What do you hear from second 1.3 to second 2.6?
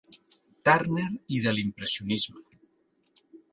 i de l'impressionisme.